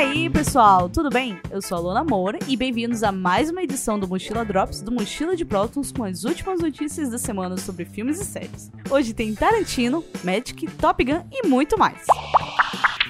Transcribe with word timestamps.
aí, 0.00 0.30
pessoal, 0.30 0.88
tudo 0.88 1.10
bem? 1.10 1.38
Eu 1.50 1.60
sou 1.60 1.76
a 1.76 1.80
Lona 1.80 2.02
Moura 2.02 2.38
e 2.48 2.56
bem-vindos 2.56 3.02
a 3.02 3.12
mais 3.12 3.50
uma 3.50 3.62
edição 3.62 3.98
do 3.98 4.08
Mochila 4.08 4.46
Drops 4.46 4.80
do 4.80 4.90
Mochila 4.90 5.36
de 5.36 5.44
Prótons 5.44 5.92
com 5.92 6.04
as 6.04 6.24
últimas 6.24 6.60
notícias 6.60 7.10
da 7.10 7.18
semana 7.18 7.58
sobre 7.58 7.84
filmes 7.84 8.18
e 8.18 8.24
séries. 8.24 8.72
Hoje 8.88 9.12
tem 9.12 9.34
Tarantino, 9.34 10.02
Magic, 10.24 10.66
Top 10.78 11.04
Gun 11.04 11.22
e 11.30 11.46
muito 11.46 11.78
mais 11.78 12.06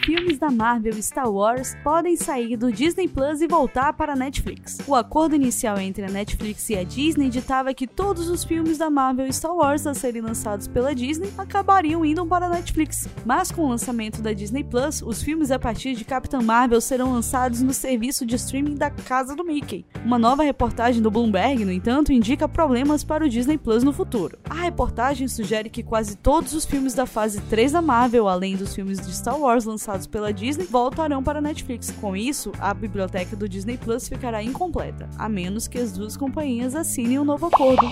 filmes 0.01 0.39
da 0.39 0.51
Marvel 0.51 0.95
e 0.96 1.03
Star 1.03 1.30
Wars 1.30 1.77
podem 1.85 2.17
sair 2.17 2.57
do 2.57 2.73
Disney 2.73 3.07
Plus 3.07 3.41
e 3.41 3.46
voltar 3.46 3.93
para 3.93 4.14
a 4.14 4.17
Netflix. 4.17 4.79
O 4.87 4.95
acordo 4.95 5.35
inicial 5.35 5.79
entre 5.79 6.05
a 6.05 6.11
Netflix 6.11 6.69
e 6.71 6.77
a 6.77 6.82
Disney 6.82 7.29
ditava 7.29 7.75
que 7.75 7.87
todos 7.87 8.29
os 8.29 8.43
filmes 8.43 8.79
da 8.79 8.89
Marvel 8.89 9.27
e 9.27 9.32
Star 9.32 9.55
Wars 9.55 9.86
a 9.86 9.95
serem 9.95 10.23
lançados 10.23 10.67
pela 10.67 10.95
Disney 10.95 11.31
acabariam 11.36 12.05
indo 12.05 12.25
para 12.25 12.46
a 12.46 12.49
Netflix. 12.49 13.09
Mas 13.25 13.50
com 13.50 13.63
o 13.63 13.68
lançamento 13.68 14.23
da 14.23 14.32
Disney 14.32 14.64
Plus, 14.64 15.03
os 15.03 15.23
filmes 15.23 15.50
a 15.50 15.59
partir 15.59 15.95
de 15.95 16.04
Capitã 16.04 16.40
Marvel 16.40 16.81
serão 16.81 17.12
lançados 17.12 17.61
no 17.61 17.73
serviço 17.73 18.25
de 18.25 18.37
streaming 18.37 18.76
da 18.76 18.90
casa 18.90 19.37
do 19.37 19.45
Mickey. 19.45 19.85
Uma 20.04 20.18
nova 20.18 20.43
reportagem 20.43 21.03
do 21.03 21.11
Bloomberg, 21.11 21.64
no 21.64 21.73
entanto, 21.73 22.12
indica 22.12 22.48
problemas 22.48 23.04
para 23.04 23.25
o 23.25 23.29
Disney 23.29 23.59
Plus 23.59 23.85
no 23.85 23.93
futuro. 23.93 24.39
A 24.48 24.54
reportagem 24.54 25.29
sugere 25.29 25.68
que 25.68 25.82
quase 25.82 26.17
todos 26.17 26.54
os 26.54 26.64
filmes 26.64 26.95
da 26.95 27.07
fase 27.07 27.40
3 27.43 27.73
da 27.73 27.82
Marvel, 27.82 28.29
além 28.29 28.57
dos 28.57 28.75
filmes 28.75 28.98
de 28.98 29.14
Star 29.14 29.39
Wars 29.39 29.64
lançados 29.64 29.89
lançados 29.90 30.07
pela 30.07 30.32
Disney 30.32 30.67
voltarão 30.67 31.22
para 31.22 31.39
a 31.39 31.43
Netflix. 31.43 31.90
Com 32.00 32.17
isso, 32.17 32.53
a 32.61 32.72
biblioteca 32.72 33.34
do 33.34 33.48
Disney 33.48 33.77
Plus 33.77 34.08
ficará 34.08 34.42
incompleta, 34.42 35.08
a 35.19 35.28
menos 35.28 35.67
que 35.67 35.78
as 35.78 35.92
duas 35.92 36.17
companhias 36.17 36.75
assinem 36.75 37.19
um 37.19 37.25
novo 37.25 37.47
acordo. 37.47 37.86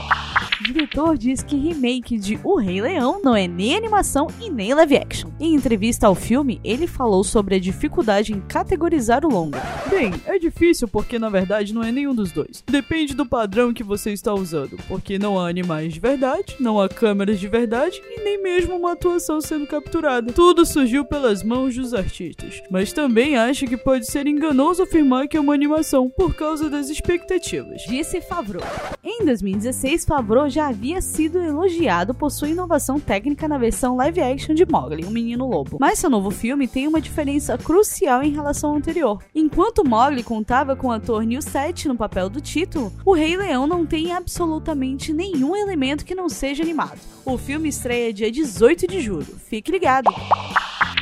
O 0.61 0.65
diretor 0.65 1.16
diz 1.16 1.42
que 1.42 1.56
remake 1.56 2.19
de 2.19 2.39
O 2.42 2.56
Rei 2.56 2.80
Leão 2.80 3.20
não 3.23 3.34
é 3.34 3.47
nem 3.47 3.77
animação 3.77 4.27
e 4.41 4.51
nem 4.51 4.75
live 4.75 4.97
action. 4.97 5.30
Em 5.39 5.55
entrevista 5.55 6.06
ao 6.06 6.15
filme, 6.15 6.61
ele 6.65 6.87
falou 6.87 7.23
sobre 7.23 7.55
a 7.55 7.61
dificuldade 7.61 8.33
em 8.33 8.41
categorizar 8.41 9.25
o 9.25 9.28
longa. 9.28 9.62
Bem, 9.89 10.12
é 10.27 10.39
difícil 10.39 10.89
porque 10.89 11.19
na 11.19 11.30
verdade 11.30 11.73
não 11.73 11.83
é 11.83 11.92
nenhum 11.92 12.14
dos 12.14 12.33
dois. 12.33 12.62
Depende 12.67 13.14
do 13.14 13.25
padrão 13.25 13.73
que 13.73 13.84
você 13.84 14.12
está 14.12 14.34
usando, 14.34 14.77
porque 14.89 15.19
não 15.19 15.39
há 15.39 15.48
animais 15.48 15.95
de 15.95 16.01
verdade, 16.01 16.56
não 16.61 16.80
há 16.80 16.89
câmeras 16.89 17.39
de 17.39 17.48
verdade 17.48 18.03
e 18.05 18.20
nem 18.20 18.42
mesmo 18.42 18.77
uma 18.77 18.92
atuação 18.92 19.41
sendo 19.41 19.67
capturada. 19.67 20.33
Tudo 20.33 20.67
surgiu 20.67 21.05
pelas 21.05 21.42
mãos 21.42 21.75
dos 21.77 21.88
artistas, 21.94 22.62
mas 22.70 22.92
também 22.92 23.36
acho 23.36 23.67
que 23.67 23.77
pode 23.77 24.06
ser 24.06 24.27
enganoso 24.27 24.83
afirmar 24.83 25.28
que 25.28 25.36
é 25.36 25.41
uma 25.41 25.55
animação 25.55 26.11
por 26.11 26.34
causa 26.34 26.69
das 26.69 26.89
expectativas. 26.89 27.83
Disse 27.83 28.20
Favreau. 28.20 28.64
Em 29.03 29.25
2016, 29.25 30.05
Favreau 30.05 30.48
já 30.48 30.69
havia 30.69 31.00
sido 31.00 31.39
elogiado 31.39 32.14
por 32.14 32.30
sua 32.30 32.48
inovação 32.48 32.98
técnica 32.98 33.48
na 33.48 33.58
versão 33.58 33.97
live 33.97 34.20
action 34.20 34.55
de 34.55 34.67
Mowgli, 34.67 35.05
o 35.05 35.11
Menino 35.11 35.48
Lobo. 35.48 35.78
Mas 35.80 35.98
seu 35.98 36.11
novo 36.11 36.30
filme 36.30 36.67
tem 36.67 36.86
uma 36.86 37.00
diferença 37.00 37.56
crucial 37.56 38.23
em 38.23 38.33
relação 38.33 38.70
ao 38.70 38.77
anterior. 38.77 39.23
Enquanto 39.34 39.86
Mowgli 39.86 40.23
contava 40.23 40.77
com 40.77 40.89
o 40.89 40.92
ator 40.92 41.23
Set 41.41 41.86
no 41.86 41.97
papel 41.97 42.28
do 42.28 42.41
título, 42.41 42.92
o 43.05 43.12
Rei 43.12 43.36
Leão 43.36 43.67
não 43.67 43.84
tem 43.84 44.12
absolutamente 44.12 45.12
nenhum 45.12 45.55
elemento 45.55 46.05
que 46.05 46.14
não 46.14 46.28
seja 46.28 46.62
animado. 46.62 46.98
O 47.25 47.36
filme 47.36 47.69
estreia 47.69 48.12
dia 48.12 48.30
18 48.30 48.86
de 48.86 49.00
julho. 49.00 49.39
Fique 49.48 49.70
ligado! 49.70 50.11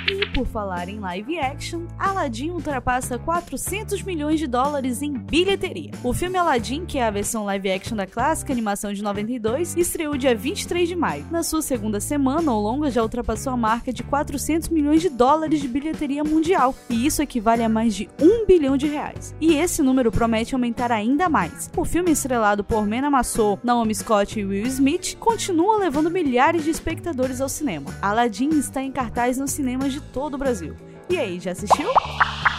E 0.08 0.24
por 0.26 0.46
falar 0.46 0.88
em 0.88 1.00
live 1.00 1.36
action, 1.40 1.86
Aladdin 1.98 2.50
ultrapassa 2.50 3.18
400 3.18 4.02
milhões 4.02 4.38
de 4.38 4.46
dólares 4.46 5.02
em 5.02 5.12
bilheteria. 5.12 5.90
O 6.04 6.12
filme 6.12 6.38
Aladdin, 6.38 6.86
que 6.86 6.98
é 6.98 7.04
a 7.04 7.10
versão 7.10 7.44
live 7.44 7.72
action 7.72 7.96
da 7.96 8.06
clássica 8.06 8.52
animação 8.52 8.92
de 8.92 9.02
92, 9.02 9.76
estreou 9.76 10.16
dia 10.16 10.32
23 10.32 10.88
de 10.88 10.94
maio. 10.94 11.26
Na 11.28 11.42
sua 11.42 11.60
segunda 11.60 11.98
semana, 11.98 12.52
o 12.52 12.60
longa 12.60 12.88
já 12.88 13.02
ultrapassou 13.02 13.52
a 13.52 13.56
marca 13.56 13.92
de 13.92 14.04
400 14.04 14.68
milhões 14.68 15.02
de 15.02 15.08
dólares 15.08 15.60
de 15.60 15.66
bilheteria 15.66 16.22
mundial, 16.22 16.72
e 16.88 17.04
isso 17.04 17.20
equivale 17.20 17.64
a 17.64 17.68
mais 17.68 17.92
de 17.92 18.08
1 18.20 18.46
bilhão 18.46 18.76
de 18.76 18.86
reais. 18.86 19.34
E 19.40 19.54
esse 19.54 19.82
número 19.82 20.12
promete 20.12 20.54
aumentar 20.54 20.92
ainda 20.92 21.28
mais. 21.28 21.68
O 21.76 21.84
filme 21.84 22.12
estrelado 22.12 22.62
por 22.62 22.86
Mena 22.86 23.10
Massou, 23.10 23.58
Naomi 23.64 23.94
Scott 23.94 24.38
e 24.38 24.44
Will 24.44 24.66
Smith 24.66 25.16
continua 25.18 25.78
levando 25.78 26.10
milhares 26.10 26.62
de 26.62 26.70
espectadores 26.70 27.40
ao 27.40 27.48
cinema. 27.48 27.92
Aladdin 28.00 28.50
está 28.50 28.80
em 28.80 28.92
cartaz 28.92 29.36
nos 29.36 29.50
cinemas 29.50 29.95
de 29.96 30.00
todo 30.00 30.34
o 30.34 30.38
Brasil. 30.38 30.76
E 31.08 31.16
aí, 31.18 31.40
já 31.40 31.52
assistiu? 31.52 31.88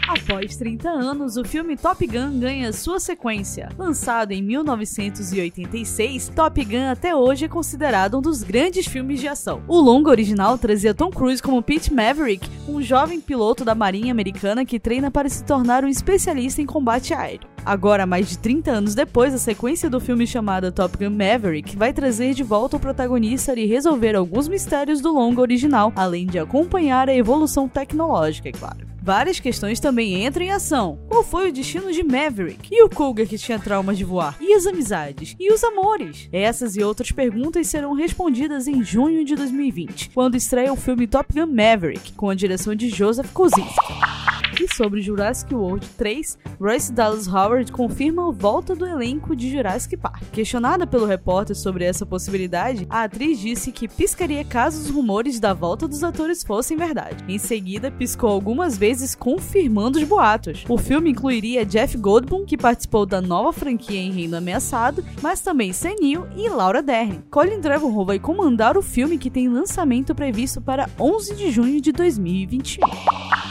Após 0.07 0.56
30 0.56 0.90
anos, 0.90 1.35
o 1.35 1.44
filme 1.44 1.75
Top 1.75 2.07
Gun 2.07 2.40
ganha 2.40 2.72
sua 2.72 2.97
sequência. 2.97 3.68
Lançado 3.78 4.31
em 4.31 4.41
1986, 4.41 6.29
Top 6.34 6.63
Gun 6.63 6.90
até 6.90 7.13
hoje 7.13 7.44
é 7.44 7.50
considerado 7.50 8.17
um 8.17 8.22
dos 8.22 8.41
grandes 8.41 8.88
filmes 8.88 9.19
de 9.19 9.28
ação. 9.28 9.62
O 9.67 9.81
longa 9.81 10.09
original 10.09 10.57
trazia 10.57 10.94
Tom 10.94 11.09
Cruise 11.09 11.44
como 11.44 11.62
Pete 11.62 11.94
Maverick, 11.94 12.50
um 12.69 12.81
jovem 12.81 13.19
piloto 13.19 13.66
da 13.66 13.75
Marinha 13.75 14.13
Americana 14.13 14.63
que 14.63 14.79
treina 14.79 15.12
para 15.12 15.28
se 15.28 15.44
tornar 15.44 15.84
um 15.84 15.90
especialista 15.90 16.62
em 16.62 16.66
combate 16.66 17.13
aéreo. 17.13 17.50
Agora, 17.66 18.06
mais 18.06 18.29
de 18.29 18.38
30 18.38 18.72
anos 18.72 18.96
depois, 18.96 19.34
a 19.34 19.38
sequência 19.38 19.90
do 19.90 20.00
filme 20.00 20.25
chamada 20.25 20.72
Top 20.72 20.97
Gun 20.97 21.09
Maverick 21.09 21.75
vai 21.75 21.91
trazer 21.91 22.34
de 22.34 22.44
volta 22.44 22.78
o 22.78 22.79
protagonista 22.79 23.53
e 23.59 23.66
resolver 23.66 24.16
alguns 24.16 24.47
mistérios 24.47 25.01
do 25.01 25.12
longa 25.12 25.41
original, 25.41 25.91
além 25.97 26.25
de 26.25 26.40
acompanhar 26.40 27.09
a 27.09 27.16
evolução 27.16 27.67
tecnológica, 27.67 28.47
é 28.47 28.53
claro. 28.53 28.88
Várias 29.07 29.40
questões 29.40 29.79
também 29.79 30.25
entram 30.25 30.44
em 30.44 30.51
ação. 30.51 31.00
Qual 31.07 31.23
foi 31.23 31.47
o 31.47 31.53
destino 31.53 31.94
de 31.94 32.03
Maverick? 32.03 32.68
E 32.69 32.84
o 32.84 32.90
Cougar 32.90 33.25
que 33.25 33.38
tinha 33.38 33.57
traumas 33.57 33.97
de 33.97 34.03
voar? 34.03 34.35
E 34.41 34.53
as 34.53 34.68
amizades? 34.68 35.34
E 35.40 35.50
os 35.50 35.63
amores? 35.63 36.28
Essas 36.29 36.75
e 36.75 36.84
outras 36.84 37.09
perguntas 37.09 37.67
serão 37.67 37.94
respondidas 37.94 38.67
em 38.67 38.84
junho 38.84 39.23
de 39.23 39.34
2020, 39.34 40.09
quando 40.09 40.35
estreia 40.35 40.73
o 40.73 40.75
filme 40.75 41.07
Top 41.07 41.34
Gun 41.34 41.47
Maverick, 41.47 42.12
com 42.17 42.29
a 42.29 42.35
direção 42.35 42.75
de 42.75 42.90
Joseph 42.90 43.31
Kosinski. 43.31 44.16
E 44.59 44.74
sobre 44.74 45.02
Jurassic 45.02 45.53
World 45.53 45.85
3, 45.97 46.38
Royce 46.59 46.91
Dallas 46.91 47.28
Howard 47.28 47.72
confirma 47.72 48.28
a 48.28 48.31
volta 48.31 48.75
do 48.75 48.88
elenco 48.88 49.35
de 49.35 49.52
Jurassic 49.52 49.97
Park. 49.97 50.24
Questionada 50.31 50.88
pelo 50.88 51.06
repórter 51.06 51.56
sobre 51.56 51.84
essa 51.84 52.06
possibilidade, 52.06 52.88
a 52.90 53.03
atriz 53.03 53.40
disse 53.40 53.72
que 53.72 53.88
piscaria 53.88 54.44
caso 54.44 54.81
os 54.81 54.90
rumores 54.90 55.40
da 55.40 55.53
volta 55.53 55.88
dos 55.88 56.03
atores 56.03 56.44
fossem 56.44 56.78
verdade. 56.78 57.24
Em 57.28 57.38
seguida, 57.38 57.91
piscou 57.91 58.30
algumas 58.30 58.78
vezes 58.78 59.13
confirmando 59.13 60.00
os 60.00 60.03
boatos. 60.06 60.64
O 60.68 60.78
filme 60.78 61.12
incluiria 61.12 61.66
Jeff 61.66 61.97
Goldblum, 61.97 62.46
que 62.46 62.58
participou 62.58 63.06
da 63.06 63.22
nova 63.22 63.52
franquia 63.52 64.00
em 64.00 64.12
Reino 64.12 64.38
Ameaçado, 64.38 65.03
mas 65.22 65.41
também 65.41 65.74
Sam 65.74 65.96
Neill 66.00 66.28
e 66.35 66.50
Laura 66.50 66.81
Dern. 66.81 67.22
Colin 67.29 67.62
Trevorrow 67.62 68.06
vai 68.06 68.19
comandar 68.19 68.78
o 68.78 68.81
filme 68.81 69.18
que 69.18 69.29
tem 69.29 69.47
lançamento 69.47 70.16
previsto 70.16 70.62
para 70.62 70.90
11 71.00 71.35
de 71.35 71.52
junho 71.52 71.81
de 71.81 71.91
2021. 71.91 73.47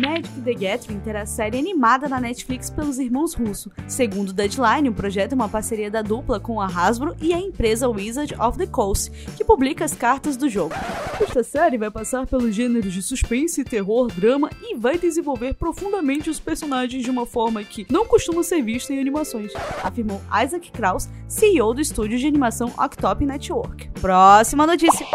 Magic 0.00 0.40
the 0.42 0.54
Gathering 0.54 0.98
terá 1.00 1.26
série 1.26 1.58
animada 1.58 2.08
na 2.08 2.18
Netflix 2.18 2.70
pelos 2.70 2.98
irmãos 2.98 3.34
Russo. 3.34 3.70
Segundo 3.86 4.32
Deadline, 4.32 4.88
o 4.88 4.94
projeto 4.94 5.32
é 5.32 5.34
uma 5.34 5.48
parceria 5.48 5.90
da 5.90 6.00
dupla 6.00 6.40
com 6.40 6.58
a 6.58 6.64
Hasbro 6.66 7.14
e 7.20 7.34
a 7.34 7.38
empresa 7.38 7.86
Wizard 7.86 8.34
of 8.40 8.56
the 8.56 8.66
Coast, 8.66 9.10
que 9.36 9.44
publica 9.44 9.84
as 9.84 9.92
cartas 9.92 10.38
do 10.38 10.48
jogo. 10.48 10.74
Esta 11.20 11.44
série 11.44 11.76
vai 11.76 11.90
passar 11.90 12.26
pelos 12.26 12.54
gêneros 12.54 12.94
de 12.94 13.02
suspense, 13.02 13.62
terror, 13.62 14.06
drama 14.08 14.48
e 14.62 14.74
vai 14.74 14.96
desenvolver 14.96 15.52
profundamente 15.52 16.30
os 16.30 16.40
personagens 16.40 17.04
de 17.04 17.10
uma 17.10 17.26
forma 17.26 17.62
que 17.62 17.86
não 17.90 18.06
costuma 18.06 18.42
ser 18.42 18.62
vista 18.62 18.94
em 18.94 19.00
animações, 19.00 19.52
afirmou 19.84 20.22
Isaac 20.42 20.72
Krauss, 20.72 21.10
CEO 21.28 21.74
do 21.74 21.80
estúdio 21.82 22.18
de 22.18 22.26
animação 22.26 22.72
Octop 22.78 23.26
Network. 23.26 23.90
Próxima 24.00 24.66
notícia. 24.66 25.06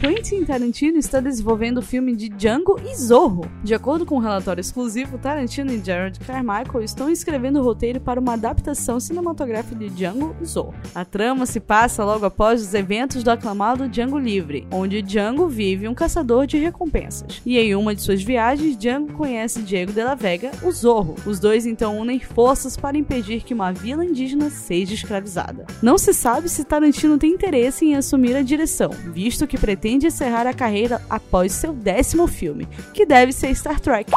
Quentin 0.00 0.44
Tarantino 0.44 0.96
está 0.96 1.18
desenvolvendo 1.18 1.78
o 1.78 1.82
filme 1.82 2.14
de 2.14 2.28
Django 2.28 2.80
e 2.88 2.94
Zorro. 2.94 3.50
De 3.64 3.74
acordo 3.74 4.06
com 4.06 4.14
um 4.14 4.20
relatório 4.20 4.60
exclusivo, 4.60 5.18
Tarantino 5.18 5.72
e 5.72 5.84
Jared 5.84 6.20
Carmichael 6.20 6.84
estão 6.84 7.10
escrevendo 7.10 7.58
o 7.58 7.64
roteiro 7.64 8.00
para 8.00 8.20
uma 8.20 8.34
adaptação 8.34 9.00
cinematográfica 9.00 9.74
de 9.74 9.90
Django 9.90 10.36
e 10.40 10.44
Zorro. 10.44 10.72
A 10.94 11.04
trama 11.04 11.46
se 11.46 11.58
passa 11.58 12.04
logo 12.04 12.24
após 12.24 12.62
os 12.62 12.74
eventos 12.74 13.24
do 13.24 13.30
aclamado 13.32 13.88
Django 13.88 14.20
Livre, 14.20 14.68
onde 14.70 15.02
Django 15.02 15.48
vive 15.48 15.88
um 15.88 15.94
caçador 15.94 16.46
de 16.46 16.58
recompensas. 16.58 17.42
E 17.44 17.58
em 17.58 17.74
uma 17.74 17.92
de 17.92 18.00
suas 18.00 18.22
viagens, 18.22 18.76
Django 18.76 19.14
conhece 19.14 19.62
Diego 19.62 19.90
de 19.90 20.04
la 20.04 20.14
Vega, 20.14 20.52
o 20.62 20.70
Zorro. 20.70 21.16
Os 21.26 21.40
dois 21.40 21.66
então 21.66 21.98
unem 21.98 22.20
forças 22.20 22.76
para 22.76 22.96
impedir 22.96 23.42
que 23.42 23.52
uma 23.52 23.72
vila 23.72 24.04
indígena 24.04 24.48
seja 24.48 24.94
escravizada. 24.94 25.66
Não 25.82 25.98
se 25.98 26.14
sabe 26.14 26.48
se 26.48 26.62
Tarantino 26.62 27.18
tem 27.18 27.32
interesse 27.32 27.84
em 27.84 27.96
assumir 27.96 28.36
a 28.36 28.42
direção, 28.42 28.90
visto 29.12 29.44
que 29.44 29.58
pretende 29.58 29.87
pretende 29.88 30.08
encerrar 30.08 30.46
a 30.46 30.52
carreira 30.52 31.00
após 31.08 31.52
seu 31.52 31.72
décimo 31.72 32.26
filme, 32.26 32.68
que 32.92 33.06
deve 33.06 33.32
ser 33.32 33.54
Star 33.54 33.80
Trek. 33.80 34.10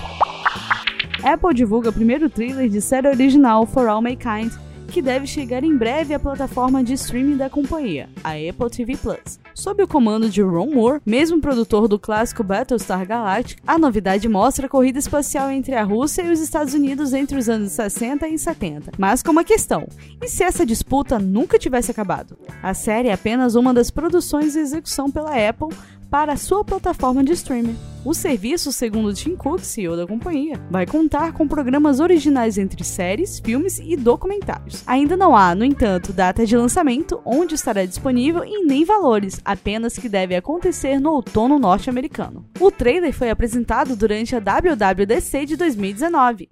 Apple 1.24 1.54
divulga 1.54 1.90
o 1.90 1.94
primeiro 1.94 2.30
thriller 2.30 2.68
de 2.68 2.82
série 2.82 3.08
original 3.08 3.66
For 3.66 3.88
All 3.88 4.02
Mankind, 4.02 4.52
que 4.92 5.02
deve 5.02 5.26
chegar 5.26 5.64
em 5.64 5.76
breve 5.78 6.14
à 6.14 6.20
plataforma 6.20 6.84
de 6.84 6.94
streaming 6.94 7.38
da 7.38 7.50
companhia, 7.50 8.10
a 8.22 8.32
Apple 8.32 8.70
TV 8.70 8.98
Plus. 8.98 9.40
Sob 9.56 9.82
o 9.82 9.88
comando 9.88 10.30
de 10.30 10.42
Ron 10.42 10.72
Moore, 10.72 11.02
mesmo 11.06 11.40
produtor 11.40 11.88
do 11.88 11.98
clássico 11.98 12.44
Battlestar 12.44 13.08
Galactica, 13.08 13.62
a 13.66 13.78
novidade 13.78 14.28
mostra 14.28 14.66
a 14.66 14.70
corrida 14.70 15.00
espacial 15.00 15.50
entre 15.50 15.76
a 15.76 15.84
Rússia 15.84 16.24
e 16.24 16.32
os 16.32 16.42
Estados 16.42 16.74
Unidos 16.74 17.14
entre 17.14 17.38
os 17.38 17.48
anos 17.48 17.72
60 17.72 18.28
e 18.28 18.38
70. 18.38 18.92
Mas 18.98 19.24
com 19.24 19.32
uma 19.32 19.46
questão: 19.46 19.88
e 20.22 20.28
se 20.28 20.44
essa 20.44 20.66
disputa 20.66 21.18
nunca 21.18 21.58
tivesse 21.58 21.90
acabado? 21.90 22.38
A 22.62 22.74
série 22.74 23.08
é 23.08 23.14
apenas 23.14 23.56
uma 23.56 23.74
das 23.74 23.90
produções 23.90 24.54
de 24.54 24.60
execução 24.60 25.10
pela 25.10 25.32
Apple 25.32 25.70
para 26.12 26.34
a 26.34 26.38
sua 26.38 26.66
plataforma 26.66 27.24
de 27.24 27.32
streaming. 27.32 27.78
O 28.04 28.14
serviço, 28.14 28.70
segundo 28.72 29.14
Tim 29.14 29.36
Cook, 29.36 29.62
CEO 29.62 29.96
da 29.96 30.06
companhia, 30.06 30.60
vai 30.70 30.86
contar 30.86 31.32
com 31.32 31.48
programas 31.48 32.02
originais 32.02 32.58
entre 32.58 32.84
séries, 32.84 33.40
filmes 33.40 33.80
e 33.80 33.96
documentários. 33.96 34.84
Ainda 34.86 35.16
não 35.16 35.36
há, 35.38 35.56
no 35.56 35.64
entanto, 35.64 36.12
data 36.12 36.46
de 36.46 36.58
lançamento, 36.58 37.22
onde 37.24 37.56
estará 37.56 37.86
disponível 37.86 38.44
e 38.44 38.66
nem 38.66 38.84
valores, 38.84 39.40
apenas 39.46 39.98
que 39.98 40.10
deve 40.10 40.36
acontecer 40.36 41.00
no 41.00 41.12
outono 41.12 41.58
norte-americano. 41.58 42.46
O 42.60 42.70
trailer 42.70 43.14
foi 43.14 43.30
apresentado 43.30 43.96
durante 43.96 44.36
a 44.36 44.40
WWDC 44.40 45.46
de 45.46 45.56
2019. 45.56 46.50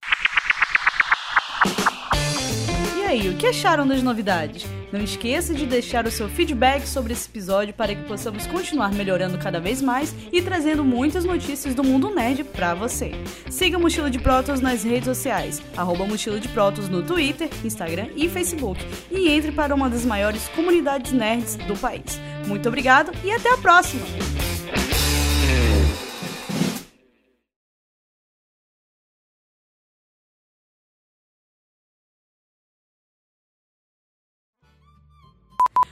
Aí, 3.19 3.27
o 3.27 3.35
que 3.35 3.47
acharam 3.47 3.85
das 3.85 4.01
novidades? 4.01 4.65
Não 4.93 5.01
esqueça 5.01 5.53
de 5.53 5.65
deixar 5.65 6.07
o 6.07 6.11
seu 6.11 6.29
feedback 6.29 6.87
sobre 6.87 7.11
esse 7.11 7.27
episódio 7.27 7.73
para 7.73 7.93
que 7.93 8.07
possamos 8.07 8.47
continuar 8.47 8.93
melhorando 8.93 9.37
cada 9.37 9.59
vez 9.59 9.81
mais 9.81 10.15
e 10.31 10.41
trazendo 10.41 10.85
muitas 10.85 11.25
notícias 11.25 11.75
do 11.75 11.83
mundo 11.83 12.15
nerd 12.15 12.45
pra 12.45 12.73
você. 12.73 13.11
Siga 13.49 13.75
a 13.75 13.79
Mochila 13.79 14.09
de 14.09 14.19
Protos 14.19 14.61
nas 14.61 14.83
redes 14.83 15.03
sociais, 15.03 15.61
arroba 15.75 16.05
Mochila 16.05 16.39
de 16.39 16.47
Protos 16.47 16.87
no 16.87 17.03
Twitter, 17.03 17.49
Instagram 17.61 18.07
e 18.15 18.29
Facebook, 18.29 18.81
e 19.11 19.27
entre 19.27 19.51
para 19.51 19.75
uma 19.75 19.89
das 19.89 20.05
maiores 20.05 20.47
comunidades 20.55 21.11
nerds 21.11 21.57
do 21.57 21.75
país. 21.75 22.21
Muito 22.47 22.69
obrigado 22.69 23.11
e 23.25 23.31
até 23.31 23.51
a 23.53 23.57
próxima! 23.57 24.28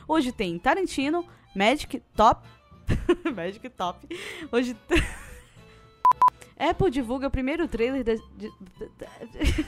Hoje 0.08 0.32
tem 0.32 0.58
Tarantino, 0.58 1.26
Magic 1.56 2.02
Top. 2.16 2.48
Magic 3.36 3.70
Top. 3.70 4.08
Hoje. 4.52 4.76
Apple 6.58 6.90
divulga 6.90 7.28
o 7.28 7.32
primeiro 7.32 7.68
trailer 7.68 8.04
da. 8.04 8.14
de- 8.16 8.54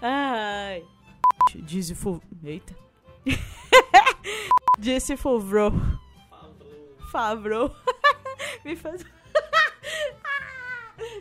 Ai. 0.00 0.84
Dizzy 1.54 1.94
Fo... 1.94 2.20
Eita. 2.44 2.74
Jesse 4.78 5.16
Favreau. 5.16 5.72
Favreau. 7.10 7.74
Me 8.64 8.74
faz. 8.76 9.04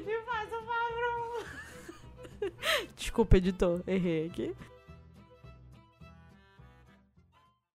Me 0.06 0.22
faz 0.26 0.50
o 0.52 0.64
Favreau. 0.66 1.44
Desculpa, 2.96 3.38
editor. 3.38 3.82
Errei 3.88 4.28
aqui. 4.28 4.56